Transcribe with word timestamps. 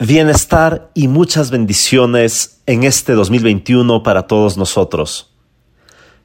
Bienestar 0.00 0.92
y 0.94 1.08
muchas 1.08 1.50
bendiciones 1.50 2.60
en 2.66 2.84
este 2.84 3.14
2021 3.14 4.04
para 4.04 4.28
todos 4.28 4.56
nosotros. 4.56 5.34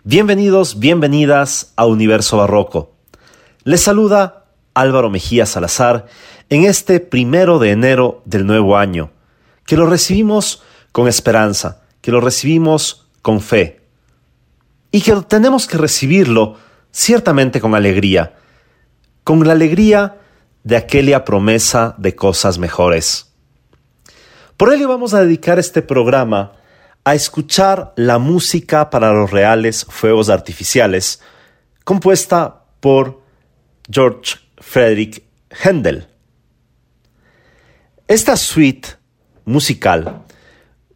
Bienvenidos, 0.04 0.78
bienvenidas 0.78 1.74
a 1.76 1.88
Universo 1.88 2.38
Barroco. 2.38 2.94
Les 3.64 3.82
saluda 3.82 4.46
Álvaro 4.76 5.10
Mejía 5.10 5.48
Salazar 5.48 6.06
en 6.50 6.66
este 6.66 7.00
primero 7.00 7.58
de 7.58 7.72
enero 7.72 8.22
del 8.26 8.46
nuevo 8.46 8.78
año, 8.78 9.10
que 9.66 9.76
lo 9.76 9.88
recibimos 9.88 10.62
con 10.92 11.08
esperanza, 11.08 11.82
que 12.02 12.12
lo 12.12 12.22
recibimos 12.22 13.08
con 13.24 13.42
fe 13.42 13.82
y 14.92 15.02
que 15.02 15.16
tenemos 15.28 15.66
que 15.66 15.80
recibirlo 15.80 16.58
ciertamente 16.92 17.60
con 17.60 17.74
alegría, 17.74 18.36
con 19.24 19.48
la 19.48 19.54
alegría 19.54 20.20
de 20.64 20.78
aquella 20.78 21.26
promesa 21.26 21.96
de 21.98 22.16
cosas 22.16 22.60
mejores. 22.60 23.33
Por 24.58 24.72
ello 24.72 24.88
vamos 24.88 25.14
a 25.14 25.22
dedicar 25.22 25.58
este 25.58 25.82
programa 25.82 26.54
a 27.04 27.16
escuchar 27.16 27.94
la 27.96 28.20
música 28.20 28.90
para 28.90 29.12
los 29.12 29.32
reales 29.32 29.86
fuegos 29.90 30.30
artificiales, 30.30 31.22
compuesta 31.84 32.64
por 32.80 33.22
George 33.90 34.36
Frederick 34.58 35.24
Händel. 35.50 36.08
Esta 38.08 38.38
suite 38.38 38.90
musical 39.46 40.24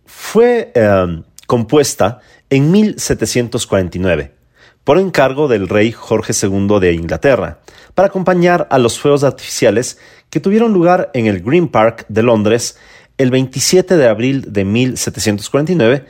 fue 0.06 0.72
em, 0.76 1.24
compuesta 1.48 2.20
en 2.50 2.72
1749 2.72 4.38
por 4.84 5.00
encargo 5.00 5.50
del 5.50 5.68
rey 5.68 5.92
Jorge 5.92 6.32
II 6.32 6.80
de 6.80 6.94
Inglaterra, 6.94 7.60
para 7.94 8.08
acompañar 8.08 8.70
a 8.72 8.78
los 8.78 8.98
fuegos 8.98 9.26
artificiales 9.26 9.98
que 10.30 10.40
tuvieron 10.40 10.72
lugar 10.72 11.12
en 11.14 11.26
el 11.26 11.42
Green 11.42 11.68
Park 11.68 12.06
de 12.08 12.24
Londres 12.24 12.78
el 13.18 13.32
27 13.32 13.98
de 13.98 14.08
abril 14.08 14.46
de 14.54 14.66
1749 14.66 16.06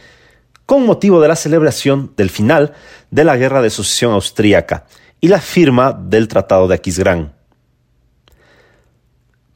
con 0.66 0.86
motivo 0.86 1.22
de 1.22 1.30
la 1.30 1.36
celebración 1.36 2.14
del 2.18 2.30
final 2.30 2.74
de 3.10 3.24
la 3.24 3.38
Guerra 3.38 3.62
de 3.62 3.70
Sucesión 3.70 4.12
Austríaca 4.12 4.86
y 5.22 5.30
la 5.30 5.40
firma 5.40 5.94
del 5.94 6.28
Tratado 6.28 6.68
de 6.68 6.76
Aquisgrán. 6.76 7.34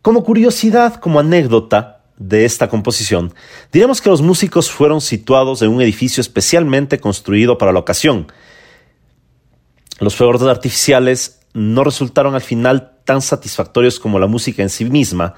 Como 0.01 0.23
curiosidad, 0.23 0.95
como 0.95 1.19
anécdota 1.19 2.05
de 2.17 2.45
esta 2.45 2.69
composición, 2.69 3.33
diremos 3.71 4.01
que 4.01 4.09
los 4.09 4.21
músicos 4.21 4.71
fueron 4.71 5.01
situados 5.01 5.61
en 5.61 5.69
un 5.69 5.81
edificio 5.81 6.21
especialmente 6.21 6.99
construido 6.99 7.57
para 7.57 7.71
la 7.71 7.79
ocasión. 7.79 8.31
Los 9.99 10.15
fuegos 10.15 10.41
artificiales 10.43 11.41
no 11.53 11.83
resultaron 11.83 12.35
al 12.35 12.41
final 12.41 12.93
tan 13.03 13.21
satisfactorios 13.21 13.99
como 13.99 14.17
la 14.17 14.27
música 14.27 14.63
en 14.63 14.69
sí 14.69 14.85
misma, 14.85 15.35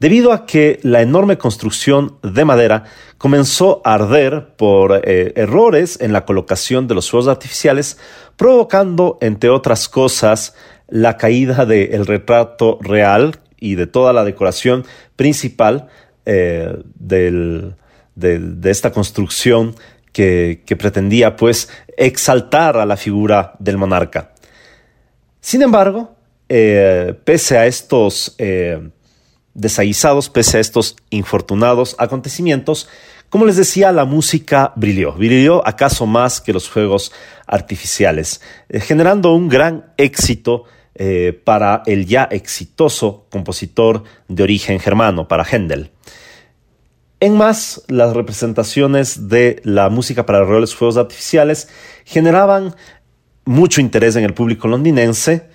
debido 0.00 0.32
a 0.32 0.46
que 0.46 0.78
la 0.82 1.02
enorme 1.02 1.38
construcción 1.38 2.18
de 2.22 2.44
madera 2.44 2.84
comenzó 3.18 3.82
a 3.84 3.94
arder 3.94 4.54
por 4.56 5.02
eh, 5.04 5.32
errores 5.36 5.98
en 6.00 6.12
la 6.12 6.24
colocación 6.24 6.86
de 6.86 6.94
los 6.94 7.10
fuegos 7.10 7.28
artificiales, 7.28 7.98
provocando, 8.36 9.18
entre 9.20 9.50
otras 9.50 9.88
cosas, 9.88 10.54
la 10.88 11.16
caída 11.16 11.66
del 11.66 12.06
retrato 12.06 12.78
real 12.80 13.40
y 13.58 13.74
de 13.74 13.86
toda 13.86 14.12
la 14.12 14.24
decoración 14.24 14.86
principal 15.16 15.88
eh, 16.24 16.78
de, 16.94 17.72
esta 18.64 18.92
construcción 18.92 19.74
que, 20.12 20.62
pretendía 20.78 21.36
pues 21.36 21.68
exaltar 21.96 22.76
a 22.76 22.86
la 22.86 22.96
figura 22.96 23.54
del 23.58 23.76
monarca. 23.76 24.32
Sin 25.40 25.62
embargo, 25.62 26.14
eh, 26.48 27.14
pese 27.24 27.58
a 27.58 27.66
estos 27.66 28.36
desaguisados 29.58 30.30
pese 30.30 30.56
a 30.56 30.60
estos 30.60 30.96
infortunados 31.10 31.96
acontecimientos. 31.98 32.88
Como 33.28 33.44
les 33.44 33.56
decía, 33.56 33.92
la 33.92 34.06
música 34.06 34.72
brilló, 34.76 35.12
brilló 35.12 35.66
acaso 35.66 36.06
más 36.06 36.40
que 36.40 36.52
los 36.52 36.68
fuegos 36.68 37.12
artificiales, 37.46 38.40
eh, 38.68 38.80
generando 38.80 39.34
un 39.34 39.48
gran 39.48 39.92
éxito 39.98 40.64
eh, 40.94 41.38
para 41.44 41.82
el 41.86 42.06
ya 42.06 42.24
exitoso 42.24 43.26
compositor 43.30 44.04
de 44.28 44.42
origen 44.42 44.80
germano, 44.80 45.28
para 45.28 45.44
Händel. 45.44 45.90
En 47.20 47.36
más, 47.36 47.82
las 47.88 48.14
representaciones 48.14 49.28
de 49.28 49.60
la 49.64 49.90
música 49.90 50.24
para 50.24 50.40
los 50.40 50.74
fuegos 50.74 50.96
artificiales 50.96 51.68
generaban 52.04 52.76
mucho 53.44 53.80
interés 53.80 54.14
en 54.14 54.24
el 54.24 54.34
público 54.34 54.68
londinense, 54.68 55.47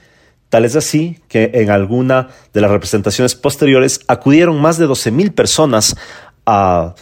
Tal 0.54 0.66
es 0.66 0.76
así 0.76 1.18
que 1.28 1.50
en 1.56 1.72
alguna 1.72 2.28
de 2.54 2.62
las 2.62 2.70
representaciones 2.70 3.34
posteriores 3.34 4.02
acudieron 4.08 4.62
más 4.62 4.78
de 4.78 4.86
12.000 4.88 5.34
personas 5.34 5.96
a, 6.46 6.94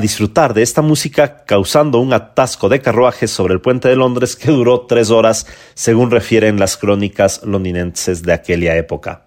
disfrutar 0.00 0.54
de 0.54 0.62
esta 0.62 0.82
música, 0.82 1.44
causando 1.44 2.00
un 2.00 2.12
atasco 2.12 2.68
de 2.68 2.80
carruajes 2.80 3.30
sobre 3.30 3.54
el 3.54 3.60
puente 3.60 3.88
de 3.88 3.94
Londres 3.94 4.34
que 4.34 4.50
duró 4.50 4.86
tres 4.86 5.10
horas, 5.10 5.46
según 5.74 6.10
refieren 6.10 6.58
las 6.58 6.76
crónicas 6.76 7.42
londinenses 7.44 8.24
de 8.24 8.32
aquella 8.32 8.76
época. 8.76 9.26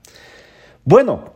Bueno, 0.84 1.36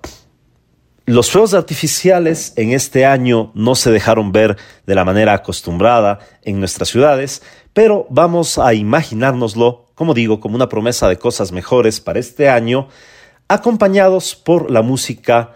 los 1.06 1.32
fuegos 1.32 1.54
artificiales 1.54 2.52
en 2.58 2.74
este 2.74 3.06
año 3.06 3.54
no 3.56 3.76
se 3.76 3.90
dejaron 3.90 4.34
ver 4.34 4.58
de 4.86 4.96
la 4.96 5.06
manera 5.06 5.34
acostumbrada 5.34 6.20
en 6.42 6.60
nuestras 6.60 6.90
ciudades, 6.90 7.42
pero 7.72 8.06
vamos 8.10 8.58
a 8.58 8.74
imaginárnoslo 8.74 9.83
como 9.96 10.14
digo, 10.14 10.40
como 10.40 10.56
una 10.56 10.70
promesa 10.70 11.08
de 11.08 11.18
cosas 11.18 11.52
mejores 11.52 12.00
para 12.00 12.20
este 12.20 12.50
año, 12.50 12.88
acompañados 13.48 14.36
por 14.36 14.72
la 14.72 14.82
música 14.82 15.56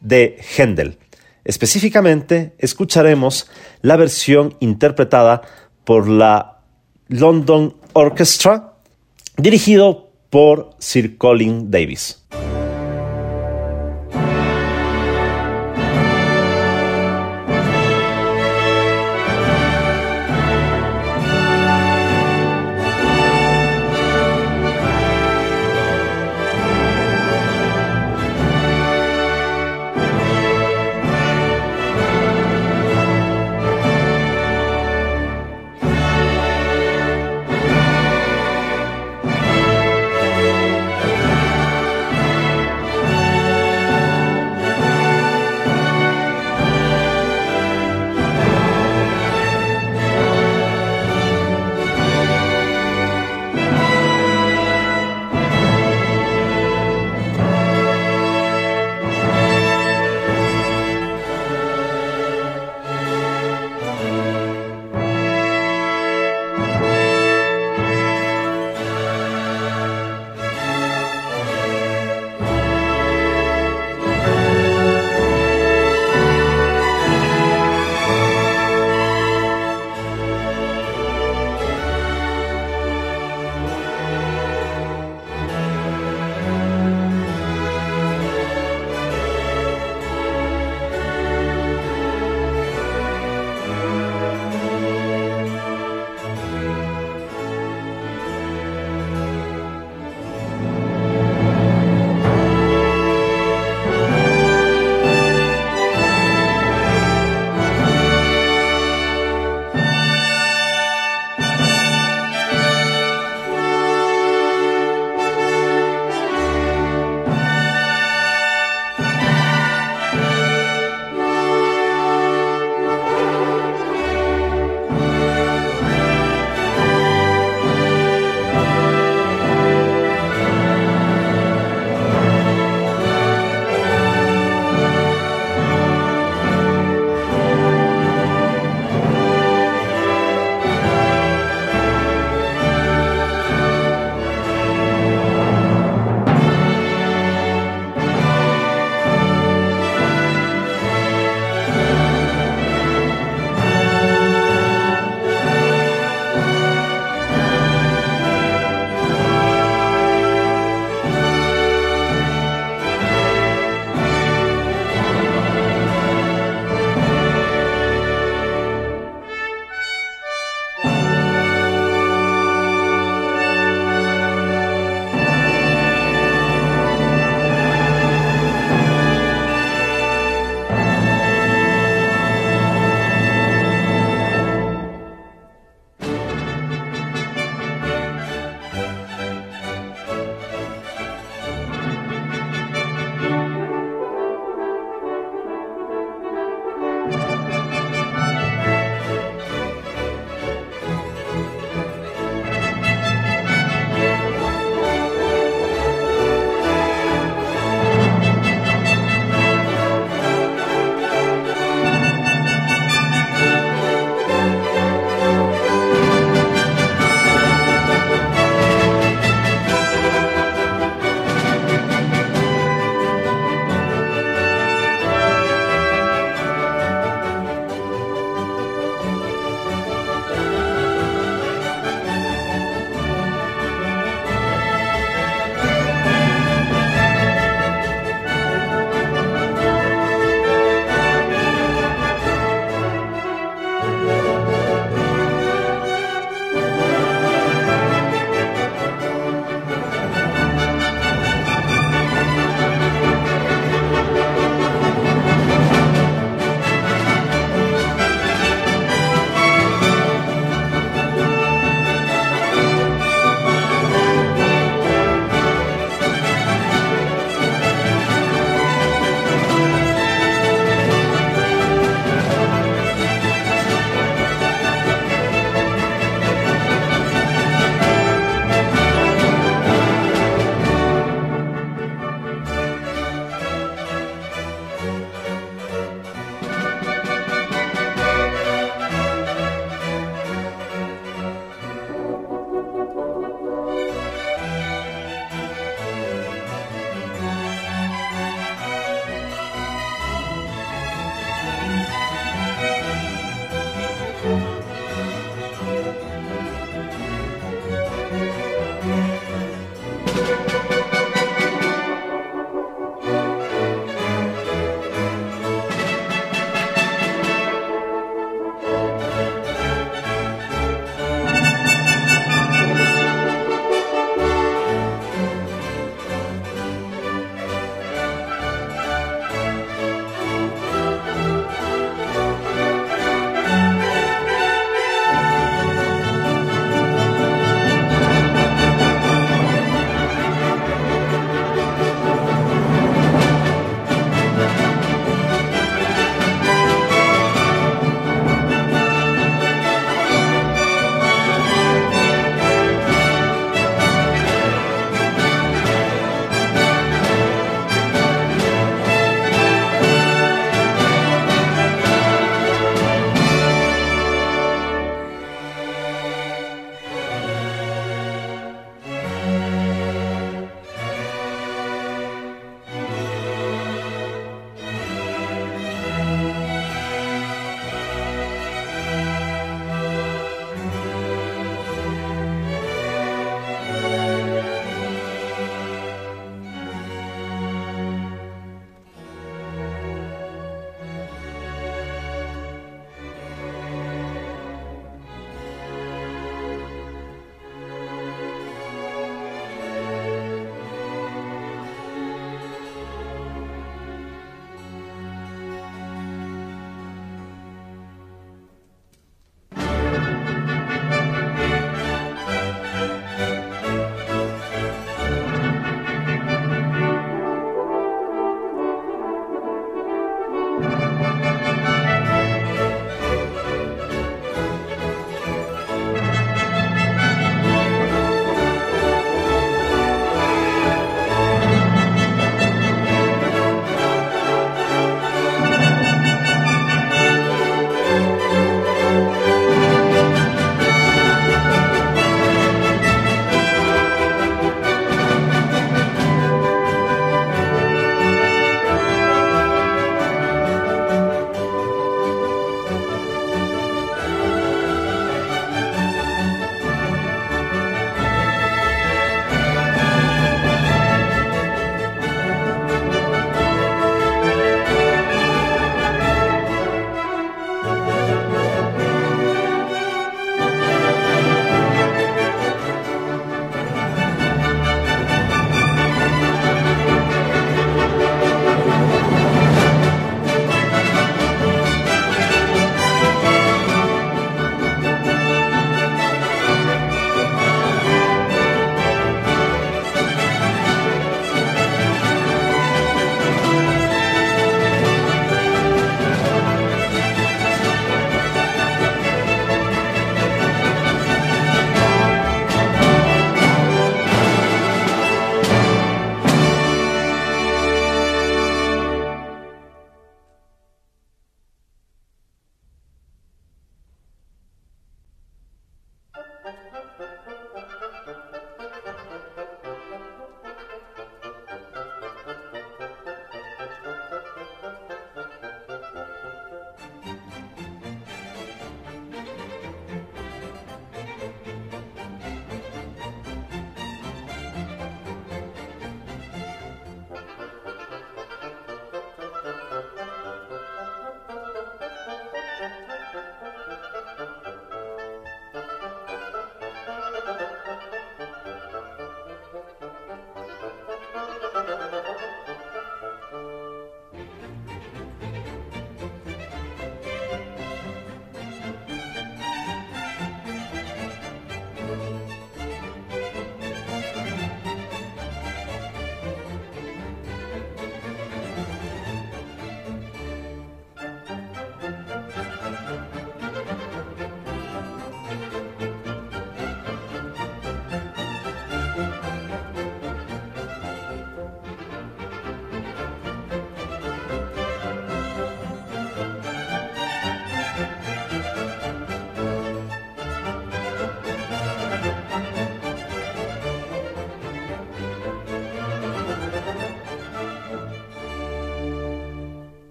de 0.00 0.38
Händel. 0.56 0.98
Específicamente, 1.44 2.54
escucharemos 2.58 3.50
la 3.82 3.96
versión 3.96 4.56
interpretada 4.60 5.42
por 5.84 6.08
la 6.08 6.60
London 7.08 7.76
Orchestra, 7.92 8.74
dirigido 9.36 10.10
por 10.30 10.70
Sir 10.78 11.18
Colin 11.18 11.70
Davis. 11.70 12.24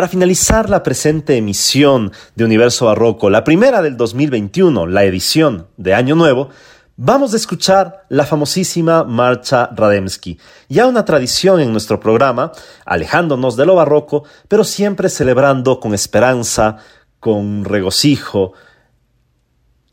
Para 0.00 0.08
finalizar 0.08 0.70
la 0.70 0.82
presente 0.82 1.36
emisión 1.36 2.10
de 2.34 2.46
Universo 2.46 2.86
Barroco, 2.86 3.28
la 3.28 3.44
primera 3.44 3.82
del 3.82 3.98
2021, 3.98 4.86
la 4.86 5.04
edición 5.04 5.66
de 5.76 5.92
Año 5.92 6.14
Nuevo, 6.14 6.48
vamos 6.96 7.34
a 7.34 7.36
escuchar 7.36 8.06
la 8.08 8.24
famosísima 8.24 9.04
Marcha 9.04 9.68
Rademski, 9.76 10.38
ya 10.70 10.86
una 10.86 11.04
tradición 11.04 11.60
en 11.60 11.70
nuestro 11.72 12.00
programa, 12.00 12.50
alejándonos 12.86 13.58
de 13.58 13.66
lo 13.66 13.74
barroco, 13.74 14.24
pero 14.48 14.64
siempre 14.64 15.10
celebrando 15.10 15.80
con 15.80 15.92
esperanza, 15.92 16.78
con 17.18 17.66
regocijo, 17.66 18.54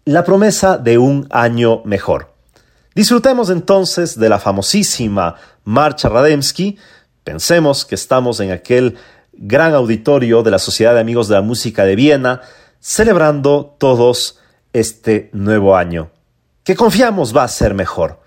la 0.06 0.24
promesa 0.24 0.78
de 0.78 1.00
un 1.00 1.28
año 1.32 1.82
mejor. 1.84 2.34
Disfrutemos 2.96 3.50
entonces 3.50 4.18
de 4.18 4.30
la 4.30 4.40
famosísima 4.40 5.36
Marcha 5.66 6.08
Rademski, 6.08 6.78
pensemos 7.26 7.84
que 7.84 7.96
estamos 7.96 8.40
en 8.40 8.52
aquel 8.52 8.98
gran 9.38 9.74
auditorio 9.74 10.44
de 10.44 10.52
la 10.52 10.60
Sociedad 10.60 10.94
de 10.94 11.00
Amigos 11.00 11.28
de 11.28 11.36
la 11.36 11.42
Música 11.42 11.86
de 11.86 11.96
Viena, 11.96 12.42
celebrando 12.80 13.76
todos 13.78 14.40
este 14.74 15.30
nuevo 15.34 15.76
año, 15.76 16.12
que 16.64 16.76
confiamos 16.76 17.36
va 17.36 17.44
a 17.44 17.48
ser 17.48 17.74
mejor. 17.74 18.20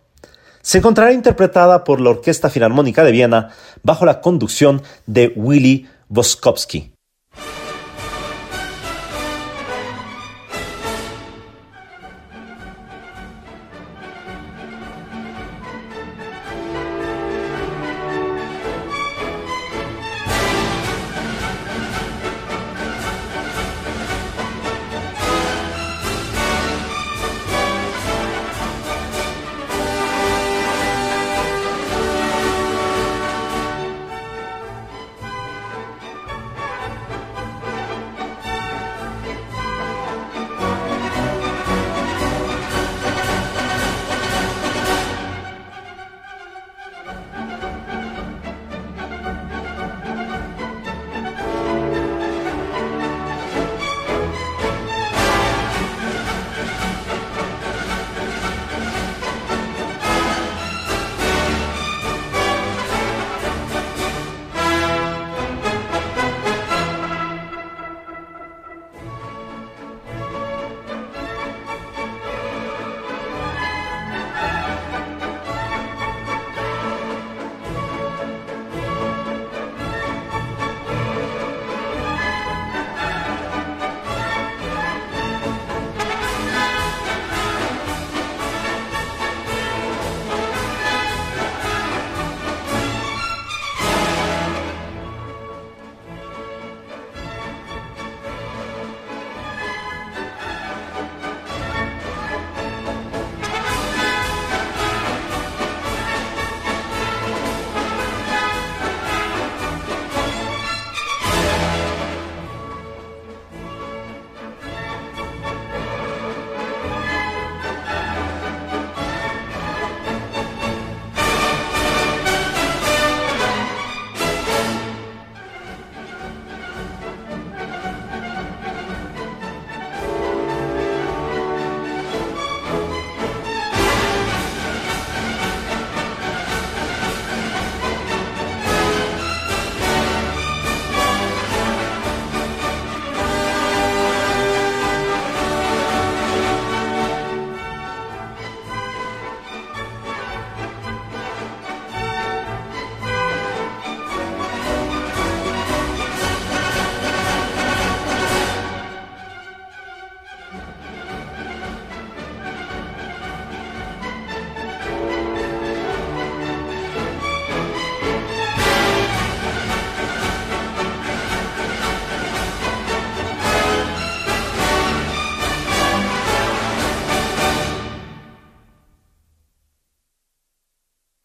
Se 0.63 0.79
encontrará 0.79 1.13
interpretada 1.13 1.85
por 1.85 2.01
la 2.01 2.11
Orquesta 2.11 2.51
Filarmónica 2.51 3.03
de 3.03 3.13
Viena 3.13 3.51
bajo 3.83 4.05
la 4.05 4.21
conducción 4.21 4.83
de 5.07 5.33
Willy 5.37 5.89
Voskowski. 6.09 6.90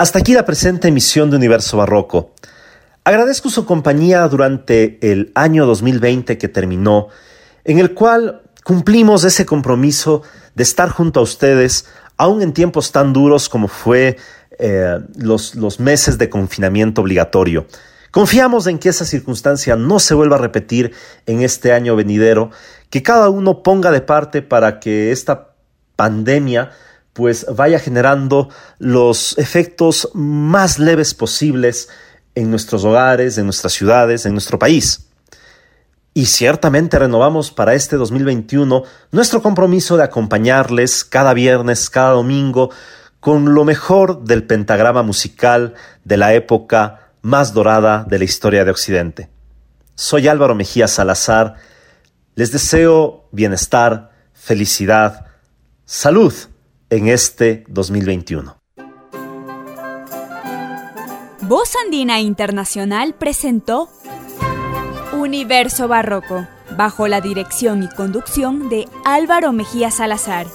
Hasta 0.06 0.20
aquí 0.20 0.34
la 0.34 0.46
presente 0.46 0.90
emisión 0.90 1.32
de 1.32 1.38
Universo 1.38 1.78
Barroco. 1.78 2.30
Agradezco 3.04 3.50
su 3.50 3.66
compañía 3.66 4.28
durante 4.28 5.00
el 5.02 5.32
año 5.34 5.66
2020 5.66 6.38
que 6.38 6.48
terminó, 6.48 7.08
en 7.64 7.80
el 7.80 7.96
cual 7.96 8.44
cumplimos 8.64 9.24
ese 9.24 9.48
compromiso 9.48 10.22
de 10.54 10.62
estar 10.62 10.90
junto 10.90 11.22
a 11.22 11.24
ustedes, 11.24 11.88
aún 12.18 12.44
en 12.44 12.54
tiempos 12.54 12.92
tan 12.92 13.14
duros 13.14 13.50
como 13.50 13.68
fue 13.68 14.18
eh, 14.60 15.00
los 15.16 15.80
meses 15.80 16.20
de 16.20 16.30
confinamiento 16.30 17.02
obligatorio. 17.02 17.66
Confiamos 18.12 18.68
en 18.68 18.78
que 18.78 18.90
esa 18.90 19.06
circunstancia 19.06 19.76
no 19.76 19.98
se 19.98 20.14
vuelva 20.14 20.36
a 20.36 20.40
repetir 20.40 20.92
en 21.26 21.42
este 21.42 21.74
año 21.74 21.96
venidero, 21.96 22.52
que 22.92 23.02
cada 23.02 23.30
uno 23.30 23.64
ponga 23.64 23.90
de 23.90 24.02
parte 24.02 24.44
para 24.44 24.80
que 24.80 25.12
esta 25.12 25.56
pandemia 25.96 26.70
pues 27.16 27.46
vaya 27.56 27.80
generando 27.80 28.50
los 28.78 29.38
efectos 29.38 30.10
más 30.14 30.80
leves 30.80 31.14
posibles 31.14 31.88
en 32.36 32.52
nuestros 32.52 32.84
hogares, 32.84 33.38
en 33.38 33.46
nuestras 33.46 33.72
ciudades, 33.72 34.26
en 34.26 34.34
nuestro 34.34 34.60
país. 34.60 35.08
Y 36.14 36.26
ciertamente 36.26 37.00
renovamos 37.00 37.52
para 37.52 37.74
este 37.74 37.96
2021 37.96 38.84
nuestro 39.14 39.42
compromiso 39.42 39.96
de 39.96 40.04
acompañarles 40.04 41.06
cada 41.06 41.34
viernes, 41.34 41.90
cada 41.90 42.12
domingo, 42.12 42.72
con 43.22 43.54
lo 43.54 43.64
mejor 43.64 44.26
del 44.26 44.44
pentagrama 44.44 45.02
musical 45.02 45.74
de 46.04 46.18
la 46.18 46.34
época 46.34 47.12
más 47.22 47.54
dorada 47.54 48.06
de 48.10 48.20
la 48.20 48.26
historia 48.26 48.66
de 48.66 48.72
Occidente. 48.72 49.30
Soy 49.96 50.28
Álvaro 50.28 50.54
Mejía 50.54 50.90
Salazar. 50.90 51.56
Les 52.36 52.52
deseo 52.52 53.30
bienestar, 53.32 54.12
felicidad, 54.34 55.28
salud 55.86 56.34
en 56.90 57.08
este 57.08 57.64
2021. 57.68 58.62
Voz 61.42 61.76
Andina 61.84 62.20
Internacional 62.22 63.14
presentó 63.14 63.90
Universo 65.14 65.88
Barroco, 65.88 66.48
bajo 66.76 67.08
la 67.08 67.22
dirección 67.22 67.84
y 67.84 67.88
conducción 67.88 68.70
de 68.70 68.88
Álvaro 69.06 69.52
Mejía 69.52 69.92
Salazar. 69.92 70.48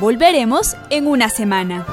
Volveremos 0.00 0.76
en 0.90 1.06
una 1.06 1.28
semana. 1.28 1.86